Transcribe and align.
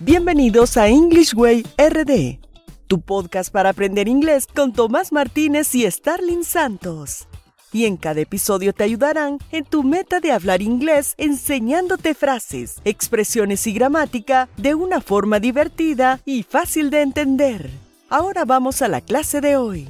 Bienvenidos 0.00 0.76
a 0.76 0.86
English 0.86 1.34
Way 1.34 1.66
RD, 1.76 2.38
tu 2.86 3.00
podcast 3.00 3.50
para 3.50 3.70
aprender 3.70 4.06
inglés 4.06 4.46
con 4.46 4.72
Tomás 4.72 5.10
Martínez 5.10 5.74
y 5.74 5.90
Starling 5.90 6.44
Santos. 6.44 7.26
Y 7.72 7.84
en 7.84 7.96
cada 7.96 8.20
episodio 8.20 8.72
te 8.72 8.84
ayudarán 8.84 9.38
en 9.50 9.64
tu 9.64 9.82
meta 9.82 10.20
de 10.20 10.30
hablar 10.30 10.62
inglés 10.62 11.14
enseñándote 11.16 12.14
frases, 12.14 12.76
expresiones 12.84 13.66
y 13.66 13.72
gramática 13.72 14.48
de 14.56 14.76
una 14.76 15.00
forma 15.00 15.40
divertida 15.40 16.20
y 16.24 16.44
fácil 16.44 16.90
de 16.90 17.02
entender. 17.02 17.68
Ahora 18.08 18.44
vamos 18.44 18.82
a 18.82 18.88
la 18.88 19.00
clase 19.00 19.40
de 19.40 19.56
hoy. 19.56 19.88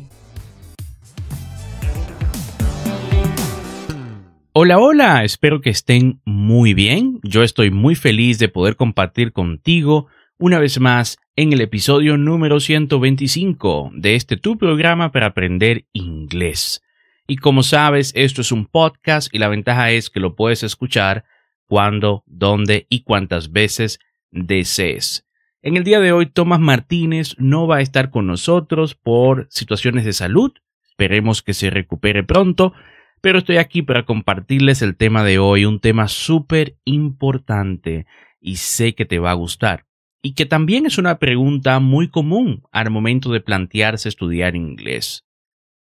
Hola, 4.60 4.80
hola, 4.80 5.22
espero 5.22 5.60
que 5.60 5.70
estén 5.70 6.20
muy 6.24 6.74
bien. 6.74 7.20
Yo 7.22 7.44
estoy 7.44 7.70
muy 7.70 7.94
feliz 7.94 8.40
de 8.40 8.48
poder 8.48 8.74
compartir 8.74 9.32
contigo 9.32 10.08
una 10.36 10.58
vez 10.58 10.80
más 10.80 11.16
en 11.36 11.52
el 11.52 11.60
episodio 11.60 12.16
número 12.16 12.58
125 12.58 13.92
de 13.94 14.16
este 14.16 14.36
tu 14.36 14.58
programa 14.58 15.12
para 15.12 15.26
aprender 15.26 15.84
inglés. 15.92 16.82
Y 17.28 17.36
como 17.36 17.62
sabes, 17.62 18.10
esto 18.16 18.40
es 18.40 18.50
un 18.50 18.66
podcast 18.66 19.32
y 19.32 19.38
la 19.38 19.46
ventaja 19.46 19.92
es 19.92 20.10
que 20.10 20.18
lo 20.18 20.34
puedes 20.34 20.64
escuchar 20.64 21.24
cuando, 21.68 22.24
dónde 22.26 22.88
y 22.88 23.04
cuántas 23.04 23.52
veces 23.52 24.00
desees. 24.32 25.24
En 25.62 25.76
el 25.76 25.84
día 25.84 26.00
de 26.00 26.10
hoy, 26.10 26.26
Tomás 26.26 26.58
Martínez 26.58 27.36
no 27.38 27.68
va 27.68 27.76
a 27.76 27.82
estar 27.82 28.10
con 28.10 28.26
nosotros 28.26 28.96
por 28.96 29.46
situaciones 29.50 30.04
de 30.04 30.14
salud. 30.14 30.50
Esperemos 30.88 31.42
que 31.42 31.54
se 31.54 31.70
recupere 31.70 32.24
pronto 32.24 32.74
pero 33.20 33.38
estoy 33.38 33.56
aquí 33.56 33.82
para 33.82 34.04
compartirles 34.04 34.82
el 34.82 34.96
tema 34.96 35.24
de 35.24 35.38
hoy, 35.38 35.64
un 35.64 35.80
tema 35.80 36.08
súper 36.08 36.76
importante 36.84 38.06
y 38.40 38.56
sé 38.56 38.94
que 38.94 39.04
te 39.04 39.18
va 39.18 39.30
a 39.30 39.34
gustar. 39.34 39.86
Y 40.22 40.34
que 40.34 40.46
también 40.46 40.86
es 40.86 40.98
una 40.98 41.18
pregunta 41.18 41.78
muy 41.78 42.08
común 42.08 42.62
al 42.72 42.90
momento 42.90 43.30
de 43.30 43.40
plantearse 43.40 44.08
estudiar 44.08 44.56
inglés. 44.56 45.24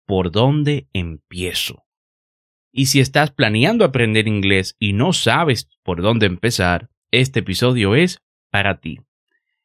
¿Por 0.06 0.32
dónde 0.32 0.88
empiezo? 0.94 1.86
Y 2.72 2.88
si 2.88 3.00
estás 3.00 3.32
planeando 3.32 3.84
aprender 3.84 4.28
inglés 4.28 4.76
y 4.80 4.94
no 4.94 5.14
sabes 5.14 5.70
por 5.84 6.02
dónde 6.02 6.28
empezar, 6.28 6.90
este 7.12 7.40
episodio 7.40 7.96
es 7.96 8.22
para 8.52 8.80
ti. 8.80 9.00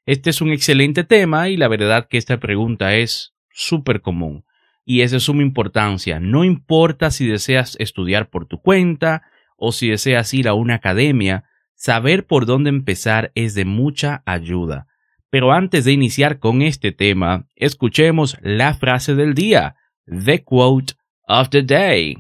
Este 0.07 0.31
es 0.31 0.41
un 0.41 0.51
excelente 0.51 1.05
tema 1.05 1.49
y 1.49 1.57
la 1.57 1.69
verdad 1.69 2.09
que 2.09 2.19
esta 2.19 2.41
pregunta 2.41 2.97
es 2.97 3.35
súper 3.51 4.01
común 4.01 4.45
y 4.85 5.03
es 5.03 5.11
de 5.11 5.21
suma 5.21 5.43
importancia. 5.43 6.21
No 6.21 6.45
importa 6.45 7.11
si 7.11 7.27
deseas 7.27 7.77
estudiar 7.79 8.31
por 8.31 8.47
tu 8.47 8.61
cuenta 8.61 9.23
o 9.57 9.73
si 9.73 9.89
deseas 9.89 10.33
ir 10.35 10.49
a 10.49 10.55
una 10.55 10.75
academia, 10.75 11.45
saber 11.75 12.27
por 12.27 12.47
dónde 12.47 12.71
empezar 12.71 13.33
es 13.35 13.55
de 13.55 13.65
mucha 13.65 14.23
ayuda. 14.27 14.87
Pero 15.31 15.53
antes 15.53 15.85
de 15.85 15.93
iniciar 15.93 16.39
con 16.39 16.63
este 16.63 16.93
tema, 16.93 17.47
escuchemos 17.57 18.37
la 18.43 18.75
frase 18.75 19.15
del 19.15 19.35
día, 19.35 19.77
the 20.07 20.45
quote 20.45 20.95
of 21.29 21.49
the 21.51 21.63
day. 21.63 22.17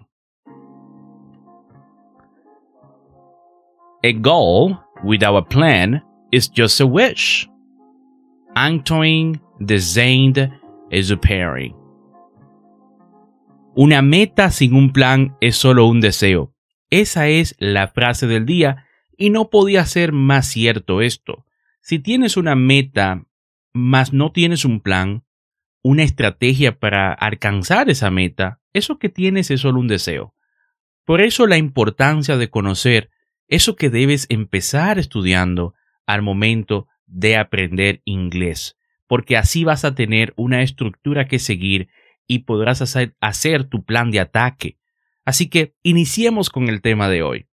A 4.04 4.12
goal 4.12 4.78
without 5.04 5.36
a 5.36 5.42
plan 5.42 6.02
is 6.32 6.48
just 6.48 6.80
a 6.80 6.86
wish. 6.86 7.48
Antoine 8.54 9.40
de 9.60 9.78
Saint-Exupéry. 9.78 11.81
Una 13.74 14.02
meta 14.02 14.50
sin 14.50 14.74
un 14.74 14.92
plan 14.92 15.34
es 15.40 15.56
solo 15.56 15.86
un 15.86 16.02
deseo. 16.02 16.54
Esa 16.90 17.28
es 17.28 17.56
la 17.58 17.88
frase 17.88 18.26
del 18.26 18.44
día 18.44 18.84
y 19.16 19.30
no 19.30 19.48
podía 19.48 19.86
ser 19.86 20.12
más 20.12 20.46
cierto 20.46 21.00
esto. 21.00 21.46
Si 21.80 21.98
tienes 21.98 22.36
una 22.36 22.54
meta, 22.54 23.24
mas 23.72 24.12
no 24.12 24.30
tienes 24.30 24.66
un 24.66 24.80
plan, 24.80 25.24
una 25.82 26.02
estrategia 26.02 26.78
para 26.78 27.14
alcanzar 27.14 27.88
esa 27.88 28.10
meta, 28.10 28.60
eso 28.74 28.98
que 28.98 29.08
tienes 29.08 29.50
es 29.50 29.62
solo 29.62 29.80
un 29.80 29.88
deseo. 29.88 30.34
Por 31.06 31.22
eso 31.22 31.46
la 31.46 31.56
importancia 31.56 32.36
de 32.36 32.50
conocer 32.50 33.10
eso 33.48 33.74
que 33.74 33.88
debes 33.88 34.26
empezar 34.28 34.98
estudiando 34.98 35.72
al 36.06 36.20
momento 36.20 36.88
de 37.06 37.38
aprender 37.38 38.02
inglés, 38.04 38.76
porque 39.06 39.38
así 39.38 39.64
vas 39.64 39.86
a 39.86 39.94
tener 39.94 40.34
una 40.36 40.62
estructura 40.62 41.26
que 41.26 41.38
seguir 41.38 41.88
y 42.26 42.40
podrás 42.40 42.82
hacer, 42.82 43.64
tu 43.64 43.84
plan 43.84 44.10
de 44.10 44.20
ataque. 44.20 44.78
Así 45.24 45.48
que 45.48 45.74
iniciemos 45.82 46.50
con 46.50 46.68
el 46.68 46.82
tema 46.82 47.08
de 47.08 47.22
hoy. 47.22 47.46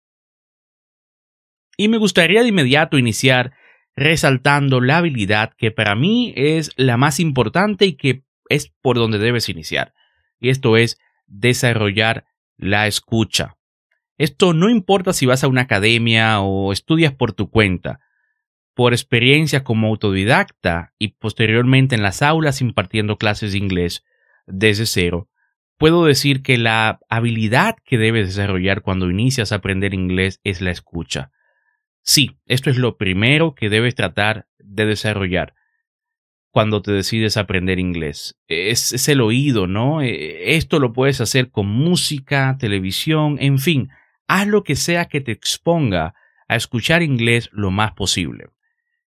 Y 1.78 1.90
me 1.90 1.98
gustaría 1.98 2.42
de 2.42 2.50
inmediato 2.50 2.98
iniciar 2.98 3.54
resaltando 3.96 4.80
la 4.80 4.98
habilidad 4.98 5.54
que 5.58 5.72
para 5.72 5.96
mí 5.96 6.34
es 6.36 6.72
la 6.76 6.98
más 6.98 7.20
importante 7.20 7.86
y 7.86 7.94
que 7.94 8.24
es 8.50 8.74
por 8.82 8.98
donde 8.98 9.18
debes 9.18 9.50
iniciar. 9.50 9.94
Y 10.40 10.50
esto 10.50 10.78
es 10.78 11.00
desarrollar 11.26 12.26
la 12.58 12.88
escucha. 12.88 13.58
Esto 14.18 14.54
no 14.54 14.70
importa 14.70 15.14
si 15.14 15.26
vas 15.26 15.44
a 15.44 15.48
una 15.48 15.62
academia 15.62 16.42
o 16.42 16.72
estudias 16.72 17.14
por 17.14 17.34
tu 17.34 17.50
cuenta, 17.50 18.00
por 18.74 18.94
experiencia 18.94 19.64
como 19.64 19.88
autodidacta 19.88 20.94
y 20.98 21.10
posteriormente 21.10 21.96
en 21.96 22.04
las 22.04 22.22
aulas 22.22 22.62
impartiendo 22.62 23.18
clases 23.18 23.52
de 23.52 23.60
inglés, 23.60 24.04
desde 24.48 24.86
cero, 24.86 25.30
puedo 25.78 26.06
decir 26.06 26.42
que 26.42 26.58
la 26.58 27.00
habilidad 27.10 27.76
que 27.86 27.98
debes 27.98 28.28
desarrollar 28.28 28.82
cuando 28.82 29.10
inicias 29.10 29.52
a 29.52 29.56
aprender 29.56 29.94
inglés 29.94 30.40
es 30.44 30.62
la 30.62 30.72
escucha. 30.72 31.32
Sí, 32.02 32.40
esto 32.46 32.70
es 32.70 32.78
lo 32.78 32.98
primero 32.98 33.54
que 33.54 33.70
debes 33.70 33.94
tratar 33.94 34.48
de 34.58 34.86
desarrollar 34.86 35.54
cuando 36.52 36.82
te 36.82 36.92
decides 36.92 37.38
aprender 37.38 37.78
inglés. 37.78 38.36
Es, 38.48 38.94
es, 38.94 39.08
el 39.10 39.22
oído, 39.22 39.68
¿no? 39.68 40.02
E, 40.02 40.56
esto 40.56 40.80
lo 40.80 40.94
puedes 40.94 41.22
hacer 41.22 41.52
con 41.52 41.68
música, 41.68 42.56
televisión, 42.60 43.38
en 43.40 43.60
fin, 43.60 43.90
haz 44.28 44.48
lo 44.48 44.64
que 44.64 44.76
sea 44.76 45.06
que 45.06 45.22
te 45.22 45.32
exponga 45.32 46.16
a 46.48 46.56
escuchar 46.56 47.04
inglés 47.04 47.50
lo 47.52 47.70
más 47.70 47.92
posible. 47.92 48.48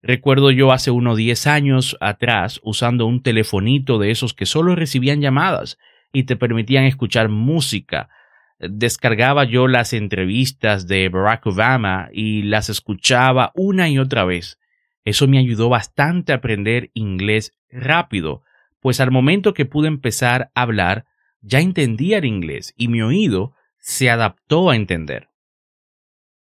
Recuerdo 0.06 0.50
yo 0.50 0.70
hace 0.70 0.90
unos 0.90 1.16
10 1.16 1.46
años 1.46 1.96
atrás 1.98 2.60
usando 2.62 3.06
un 3.06 3.22
telefonito 3.22 3.98
de 3.98 4.10
esos 4.10 4.34
que 4.34 4.44
solo 4.44 4.76
recibían 4.76 5.22
llamadas 5.22 5.78
y 6.12 6.24
te 6.24 6.36
permitían 6.36 6.84
escuchar 6.84 7.30
música. 7.30 8.10
Descargaba 8.58 9.44
yo 9.44 9.66
las 9.66 9.94
entrevistas 9.94 10.86
de 10.88 11.08
Barack 11.08 11.46
Obama 11.46 12.10
y 12.12 12.42
las 12.42 12.68
escuchaba 12.68 13.50
una 13.54 13.88
y 13.88 13.98
otra 13.98 14.26
vez. 14.26 14.60
Eso 15.06 15.26
me 15.26 15.38
ayudó 15.38 15.70
bastante 15.70 16.32
a 16.32 16.36
aprender 16.36 16.90
inglés 16.92 17.54
rápido, 17.70 18.42
pues 18.80 19.00
al 19.00 19.10
momento 19.10 19.54
que 19.54 19.64
pude 19.64 19.88
empezar 19.88 20.50
a 20.54 20.62
hablar, 20.62 21.06
ya 21.40 21.60
entendía 21.60 22.18
el 22.18 22.26
inglés 22.26 22.74
y 22.76 22.88
mi 22.88 23.00
oído 23.00 23.54
se 23.78 24.10
adaptó 24.10 24.68
a 24.68 24.76
entender. 24.76 25.30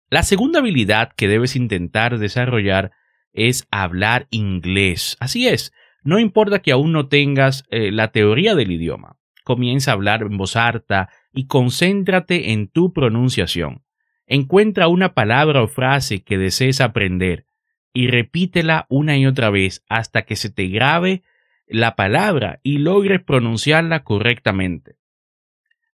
La 0.10 0.24
segunda 0.24 0.60
habilidad 0.60 1.14
que 1.16 1.28
debes 1.28 1.56
intentar 1.56 2.18
desarrollar 2.18 2.92
es 3.34 3.68
hablar 3.72 4.28
inglés. 4.30 5.18
Así 5.20 5.48
es, 5.48 5.74
no 6.04 6.20
importa 6.20 6.60
que 6.60 6.72
aún 6.72 6.92
no 6.92 7.08
tengas 7.08 7.64
eh, 7.70 7.92
la 7.92 8.12
teoría 8.12 8.56
del 8.56 8.72
idioma. 8.72 9.18
Comienza 9.44 9.92
a 9.92 9.94
hablar 9.96 10.22
en 10.22 10.38
voz 10.38 10.56
alta 10.56 11.10
y 11.34 11.48
concéntrate 11.48 12.52
en 12.52 12.68
tu 12.68 12.94
pronunciación. 12.94 13.84
Encuentra 14.28 14.88
una 14.88 15.14
palabra 15.14 15.62
o 15.62 15.68
frase 15.68 16.24
que 16.24 16.38
desees 16.38 16.82
aprender 16.82 17.46
y 17.94 18.08
repítela 18.08 18.86
una 18.90 19.18
y 19.18 19.26
otra 19.26 19.50
vez 19.50 19.84
hasta 19.90 20.24
que 20.24 20.36
se 20.36 20.50
te 20.50 20.68
grabe 20.68 21.24
la 21.68 21.96
palabra 21.96 22.60
y 22.64 22.78
logres 22.78 23.22
pronunciarla 23.22 24.04
correctamente. 24.04 24.96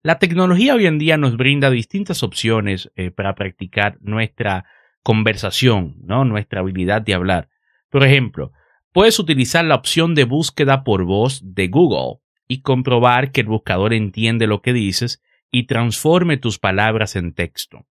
La 0.02 0.18
tecnología 0.18 0.74
hoy 0.74 0.86
en 0.86 0.98
día 0.98 1.16
nos 1.16 1.36
brinda 1.36 1.70
distintas 1.70 2.22
opciones 2.22 2.90
eh, 2.94 3.10
para 3.10 3.34
practicar 3.34 3.98
nuestra 4.00 4.64
conversación, 5.08 5.94
¿no? 6.04 6.26
Nuestra 6.26 6.60
habilidad 6.60 7.00
de 7.00 7.14
hablar. 7.14 7.48
Por 7.88 8.04
ejemplo, 8.04 8.52
puedes 8.92 9.18
utilizar 9.18 9.64
la 9.64 9.76
opción 9.76 10.14
de 10.14 10.24
búsqueda 10.24 10.84
por 10.84 11.04
voz 11.04 11.40
de 11.42 11.68
Google 11.68 12.18
y 12.46 12.60
comprobar 12.60 13.32
que 13.32 13.40
el 13.40 13.46
buscador 13.46 13.94
entiende 13.94 14.46
lo 14.46 14.60
que 14.60 14.74
dices 14.74 15.22
y 15.50 15.62
transforme 15.62 16.36
tus 16.36 16.58
palabras 16.58 17.16
en 17.16 17.32
texto. 17.32 17.86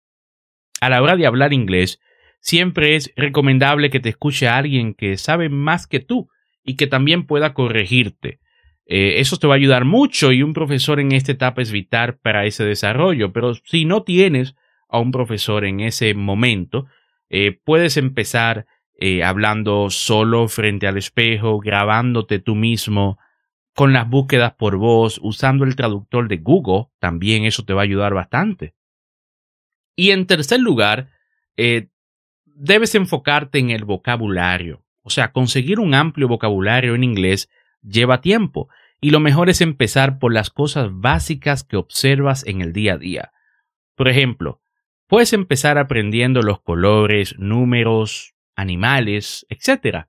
A 0.81 0.89
la 0.89 1.01
hora 1.01 1.15
de 1.15 1.25
hablar 1.25 1.53
inglés, 1.53 2.01
siempre 2.41 2.97
es 2.97 3.13
recomendable 3.15 3.91
que 3.91 4.01
te 4.01 4.09
escuche 4.09 4.49
a 4.49 4.57
alguien 4.57 4.93
que 4.93 5.17
sabe 5.17 5.49
más 5.49 5.87
que 5.87 6.01
tú 6.01 6.29
y 6.65 6.75
que 6.75 6.89
también 6.89 7.29
pueda 7.29 7.55
corregirte. 7.55 8.41
Eh, 8.87 9.21
eso 9.21 9.37
te 9.37 9.47
va 9.47 9.55
a 9.55 9.57
ayudar 9.59 9.85
mucho 9.85 10.33
y 10.33 10.43
un 10.43 10.53
profesor 10.53 10.99
en 10.99 11.13
esta 11.13 11.31
etapa 11.31 11.63
es 11.63 11.71
vital 11.71 12.17
para 12.17 12.45
ese 12.45 12.65
desarrollo, 12.65 13.33
pero 13.33 13.55
si 13.55 13.85
no 13.85 14.03
tienes 14.03 14.57
a 14.89 14.99
un 14.99 15.13
profesor 15.13 15.65
en 15.65 15.79
ese 15.79 16.13
momento, 16.15 16.89
eh, 17.37 17.61
puedes 17.65 17.97
empezar 17.97 18.65
eh, 18.97 19.25
hablando 19.25 19.91
solo 19.91 20.47
frente 20.47 20.87
al 20.87 20.97
espejo, 20.97 21.59
grabándote 21.59 22.39
tú 22.39 22.55
mismo, 22.55 23.19
con 23.75 23.93
las 23.93 24.09
búsquedas 24.09 24.53
por 24.53 24.77
voz, 24.77 25.19
usando 25.21 25.65
el 25.65 25.75
traductor 25.75 26.29
de 26.29 26.37
Google, 26.37 26.93
también 27.01 27.43
eso 27.45 27.65
te 27.65 27.73
va 27.73 27.81
a 27.81 27.83
ayudar 27.83 28.15
bastante. 28.15 28.77
Y 29.97 30.13
en 30.13 30.29
tercer 30.29 30.61
lugar, 30.61 31.11
eh, 31.57 31.89
debes 32.45 32.95
enfocarte 32.95 33.59
en 33.59 33.71
el 33.71 33.85
vocabulario. 33.85 34.85
O 35.03 35.11
sea, 35.11 35.33
conseguir 35.33 35.81
un 35.81 35.93
amplio 35.93 36.29
vocabulario 36.29 36.95
en 36.95 37.03
inglés 37.03 37.51
lleva 37.83 38.21
tiempo 38.21 38.69
y 39.01 39.11
lo 39.11 39.19
mejor 39.19 39.51
es 39.51 39.61
empezar 39.61 40.21
por 40.21 40.33
las 40.33 40.51
cosas 40.51 40.91
básicas 40.93 41.65
que 41.65 41.79
observas 41.79 42.47
en 42.47 42.61
el 42.61 42.73
día 42.73 42.93
a 42.93 42.99
día. 42.99 43.33
Por 43.97 44.07
ejemplo, 44.07 44.61
puedes 45.07 45.33
empezar 45.33 45.79
aprendiendo 45.79 46.43
los 46.43 46.61
colores, 46.61 47.37
números, 47.39 48.35
animales, 48.57 49.47
etc. 49.49 50.07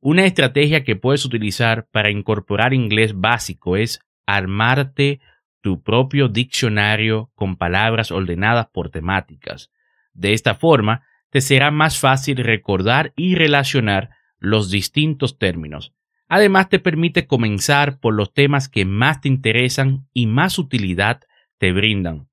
Una 0.00 0.24
estrategia 0.24 0.84
que 0.84 0.96
puedes 0.96 1.24
utilizar 1.24 1.86
para 1.90 2.10
incorporar 2.10 2.74
inglés 2.74 3.14
básico 3.14 3.76
es 3.76 4.00
armarte 4.26 5.20
tu 5.60 5.82
propio 5.82 6.28
diccionario 6.28 7.30
con 7.34 7.56
palabras 7.56 8.10
ordenadas 8.10 8.66
por 8.72 8.90
temáticas. 8.90 9.70
De 10.12 10.32
esta 10.32 10.54
forma, 10.54 11.06
te 11.30 11.40
será 11.40 11.70
más 11.70 11.98
fácil 11.98 12.36
recordar 12.38 13.12
y 13.16 13.36
relacionar 13.36 14.10
los 14.38 14.70
distintos 14.70 15.38
términos. 15.38 15.94
Además, 16.28 16.68
te 16.68 16.78
permite 16.78 17.26
comenzar 17.26 18.00
por 18.00 18.14
los 18.14 18.34
temas 18.34 18.68
que 18.68 18.84
más 18.84 19.20
te 19.20 19.28
interesan 19.28 20.08
y 20.12 20.26
más 20.26 20.58
utilidad 20.58 21.20
te 21.58 21.72
brindan. 21.72 22.28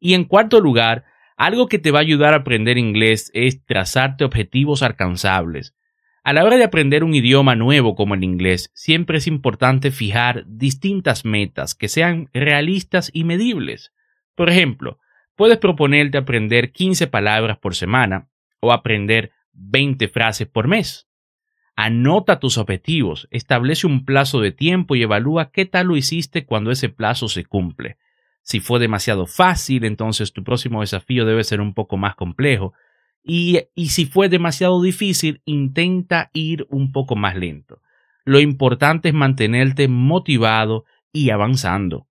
Y 0.00 0.14
en 0.14 0.24
cuarto 0.24 0.60
lugar, 0.60 1.04
algo 1.38 1.68
que 1.68 1.78
te 1.78 1.92
va 1.92 2.00
a 2.00 2.02
ayudar 2.02 2.34
a 2.34 2.38
aprender 2.38 2.78
inglés 2.78 3.30
es 3.32 3.64
trazarte 3.64 4.24
objetivos 4.24 4.82
alcanzables. 4.82 5.74
A 6.24 6.32
la 6.32 6.44
hora 6.44 6.56
de 6.56 6.64
aprender 6.64 7.04
un 7.04 7.14
idioma 7.14 7.54
nuevo 7.54 7.94
como 7.94 8.14
el 8.14 8.24
inglés, 8.24 8.72
siempre 8.74 9.18
es 9.18 9.28
importante 9.28 9.92
fijar 9.92 10.44
distintas 10.48 11.24
metas 11.24 11.76
que 11.76 11.88
sean 11.88 12.28
realistas 12.34 13.10
y 13.14 13.22
medibles. 13.22 13.94
Por 14.34 14.50
ejemplo, 14.50 14.98
puedes 15.36 15.58
proponerte 15.58 16.18
aprender 16.18 16.72
15 16.72 17.06
palabras 17.06 17.56
por 17.58 17.76
semana 17.76 18.28
o 18.60 18.72
aprender 18.72 19.30
20 19.52 20.08
frases 20.08 20.48
por 20.48 20.66
mes. 20.66 21.08
Anota 21.76 22.40
tus 22.40 22.58
objetivos, 22.58 23.28
establece 23.30 23.86
un 23.86 24.04
plazo 24.04 24.40
de 24.40 24.50
tiempo 24.50 24.96
y 24.96 25.02
evalúa 25.02 25.52
qué 25.52 25.66
tal 25.66 25.86
lo 25.86 25.96
hiciste 25.96 26.44
cuando 26.44 26.72
ese 26.72 26.88
plazo 26.88 27.28
se 27.28 27.44
cumple. 27.44 27.96
Si 28.48 28.60
fue 28.60 28.80
demasiado 28.80 29.26
fácil, 29.26 29.84
entonces 29.84 30.32
tu 30.32 30.42
próximo 30.42 30.80
desafío 30.80 31.26
debe 31.26 31.44
ser 31.44 31.60
un 31.60 31.74
poco 31.74 31.98
más 31.98 32.14
complejo. 32.14 32.72
Y, 33.22 33.60
y 33.74 33.90
si 33.90 34.06
fue 34.06 34.30
demasiado 34.30 34.80
difícil, 34.80 35.42
intenta 35.44 36.30
ir 36.32 36.66
un 36.70 36.90
poco 36.90 37.14
más 37.14 37.36
lento. 37.36 37.82
Lo 38.24 38.40
importante 38.40 39.10
es 39.10 39.14
mantenerte 39.14 39.86
motivado 39.86 40.86
y 41.12 41.28
avanzando. 41.28 42.08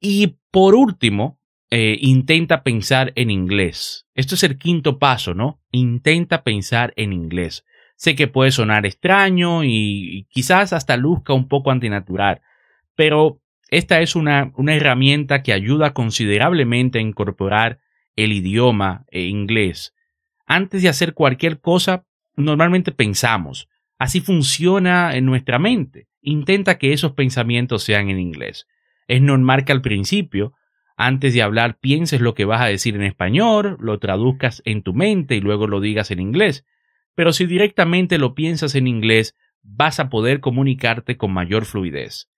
Y 0.00 0.38
por 0.50 0.74
último, 0.74 1.38
eh, 1.68 1.98
intenta 2.00 2.62
pensar 2.62 3.12
en 3.14 3.30
inglés. 3.30 4.06
Esto 4.14 4.36
es 4.36 4.44
el 4.44 4.56
quinto 4.56 4.98
paso, 4.98 5.34
¿no? 5.34 5.60
Intenta 5.72 6.42
pensar 6.42 6.94
en 6.96 7.12
inglés. 7.12 7.66
Sé 7.96 8.14
que 8.14 8.28
puede 8.28 8.50
sonar 8.50 8.86
extraño 8.86 9.62
y 9.62 10.26
quizás 10.30 10.72
hasta 10.72 10.96
luzca 10.96 11.34
un 11.34 11.48
poco 11.48 11.70
antinatural, 11.70 12.40
pero 12.94 13.42
esta 13.70 14.00
es 14.00 14.16
una, 14.16 14.52
una 14.56 14.74
herramienta 14.74 15.42
que 15.42 15.52
ayuda 15.52 15.92
considerablemente 15.92 16.98
a 16.98 17.02
incorporar 17.02 17.80
el 18.16 18.32
idioma 18.32 19.04
e 19.10 19.22
inglés. 19.22 19.94
Antes 20.46 20.82
de 20.82 20.88
hacer 20.88 21.14
cualquier 21.14 21.60
cosa, 21.60 22.04
normalmente 22.36 22.92
pensamos. 22.92 23.68
Así 23.98 24.20
funciona 24.20 25.14
en 25.16 25.26
nuestra 25.26 25.58
mente. 25.58 26.08
Intenta 26.20 26.78
que 26.78 26.92
esos 26.92 27.12
pensamientos 27.12 27.82
sean 27.82 28.10
en 28.10 28.18
inglés. 28.18 28.66
Es 29.06 29.22
normal 29.22 29.64
que 29.64 29.72
al 29.72 29.82
principio, 29.82 30.54
antes 30.96 31.34
de 31.34 31.42
hablar, 31.42 31.78
pienses 31.80 32.20
lo 32.20 32.34
que 32.34 32.44
vas 32.44 32.60
a 32.60 32.66
decir 32.66 32.94
en 32.94 33.02
español, 33.02 33.76
lo 33.80 33.98
traduzcas 33.98 34.62
en 34.64 34.82
tu 34.82 34.92
mente 34.92 35.36
y 35.36 35.40
luego 35.40 35.66
lo 35.66 35.80
digas 35.80 36.10
en 36.10 36.20
inglés 36.20 36.64
pero 37.20 37.32
si 37.32 37.46
directamente 37.46 38.16
lo 38.16 38.34
piensas 38.34 38.74
en 38.74 38.86
inglés, 38.86 39.36
vas 39.62 40.00
a 40.00 40.08
poder 40.08 40.40
comunicarte 40.40 41.18
con 41.18 41.32
mayor 41.32 41.66
fluidez. 41.66 42.30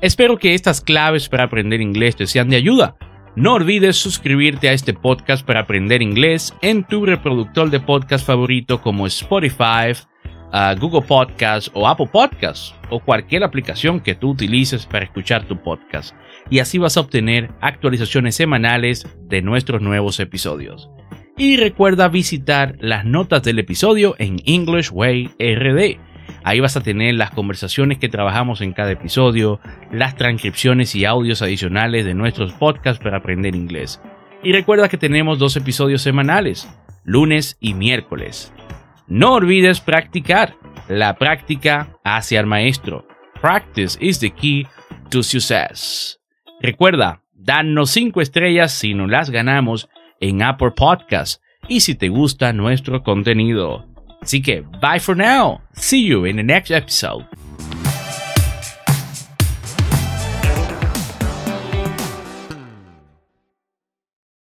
Espero 0.00 0.38
que 0.38 0.54
estas 0.54 0.80
claves 0.80 1.28
para 1.28 1.44
aprender 1.44 1.80
inglés 1.80 2.16
te 2.16 2.26
sean 2.26 2.48
de 2.48 2.56
ayuda. 2.56 2.96
No 3.34 3.54
olvides 3.54 3.96
suscribirte 3.96 4.68
a 4.68 4.72
este 4.72 4.94
podcast 4.94 5.44
para 5.46 5.60
aprender 5.60 6.02
inglés 6.02 6.54
en 6.62 6.84
tu 6.84 7.04
reproductor 7.04 7.70
de 7.70 7.80
podcast 7.80 8.26
favorito 8.26 8.80
como 8.80 9.06
Spotify, 9.06 9.92
uh, 10.52 10.78
Google 10.78 11.02
Podcast 11.02 11.68
o 11.74 11.86
Apple 11.86 12.08
Podcast 12.12 12.74
o 12.90 13.00
cualquier 13.00 13.44
aplicación 13.44 14.00
que 14.00 14.14
tú 14.14 14.30
utilices 14.30 14.86
para 14.86 15.04
escuchar 15.04 15.46
tu 15.46 15.62
podcast. 15.62 16.14
Y 16.50 16.60
así 16.60 16.78
vas 16.78 16.96
a 16.96 17.00
obtener 17.00 17.50
actualizaciones 17.60 18.34
semanales 18.34 19.06
de 19.22 19.42
nuestros 19.42 19.82
nuevos 19.82 20.20
episodios. 20.20 20.88
Y 21.36 21.56
recuerda 21.56 22.08
visitar 22.08 22.76
las 22.80 23.04
notas 23.04 23.44
del 23.44 23.60
episodio 23.60 24.16
en 24.18 24.42
English 24.44 24.90
Way 24.92 25.30
RD. 25.38 26.07
Ahí 26.48 26.60
vas 26.60 26.78
a 26.78 26.82
tener 26.82 27.14
las 27.14 27.30
conversaciones 27.30 27.98
que 27.98 28.08
trabajamos 28.08 28.62
en 28.62 28.72
cada 28.72 28.90
episodio, 28.90 29.60
las 29.92 30.16
transcripciones 30.16 30.94
y 30.94 31.04
audios 31.04 31.42
adicionales 31.42 32.06
de 32.06 32.14
nuestros 32.14 32.54
podcasts 32.54 33.04
para 33.04 33.18
aprender 33.18 33.54
inglés. 33.54 34.00
Y 34.42 34.52
recuerda 34.52 34.88
que 34.88 34.96
tenemos 34.96 35.38
dos 35.38 35.58
episodios 35.58 36.00
semanales, 36.00 36.66
lunes 37.04 37.58
y 37.60 37.74
miércoles. 37.74 38.50
No 39.06 39.34
olvides 39.34 39.82
practicar. 39.82 40.56
La 40.88 41.18
práctica 41.18 41.98
hace 42.02 42.38
al 42.38 42.46
maestro. 42.46 43.06
Practice 43.42 43.98
is 44.00 44.18
the 44.18 44.30
key 44.30 44.66
to 45.10 45.22
success. 45.22 46.18
Recuerda, 46.62 47.24
danos 47.34 47.90
5 47.90 48.22
estrellas 48.22 48.72
si 48.72 48.94
no 48.94 49.06
las 49.06 49.28
ganamos 49.28 49.90
en 50.18 50.42
Apple 50.42 50.70
Podcast 50.74 51.42
y 51.68 51.80
si 51.80 51.94
te 51.94 52.08
gusta 52.08 52.54
nuestro 52.54 53.02
contenido. 53.02 53.87
Así 54.22 54.42
que, 54.42 54.62
bye 54.80 54.98
for 54.98 55.14
now. 55.14 55.60
See 55.74 56.00
you 56.00 56.24
in 56.24 56.36
the 56.36 56.42
next 56.42 56.70
episode. 56.70 57.24